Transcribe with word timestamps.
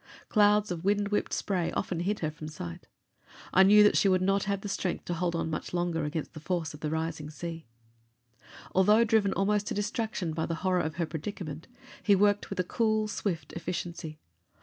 Clouds 0.29 0.71
of 0.71 0.83
wind 0.83 1.09
whipped 1.09 1.31
spray 1.31 1.71
often 1.73 1.99
hid 1.99 2.21
her 2.21 2.31
from 2.31 2.47
sight. 2.47 2.87
I 3.53 3.61
knew 3.61 3.83
that 3.83 3.95
she 3.95 4.09
would 4.09 4.19
not 4.23 4.45
have 4.45 4.61
the 4.61 4.67
strength 4.67 5.05
to 5.05 5.13
hold 5.13 5.35
on 5.35 5.47
much 5.51 5.75
longer 5.75 6.05
against 6.05 6.33
the 6.33 6.39
force 6.39 6.73
of 6.73 6.79
the 6.79 6.89
rising 6.89 7.29
sea. 7.29 7.67
Although 8.73 9.03
driven 9.03 9.31
almost 9.33 9.67
to 9.67 9.75
distraction 9.75 10.33
by 10.33 10.47
the 10.47 10.55
horror 10.65 10.81
of 10.81 10.95
her 10.95 11.05
predicament, 11.05 11.67
he 12.01 12.15
worked 12.15 12.49
with 12.49 12.59
a 12.59 12.63
cool, 12.63 13.07
swift 13.07 13.53
efficiency. 13.53 14.19